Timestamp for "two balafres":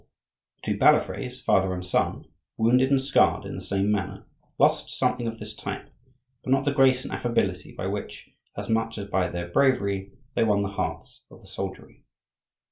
0.71-1.43